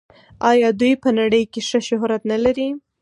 [0.49, 2.69] آیا دوی په نړۍ کې ښه شهرت نلري؟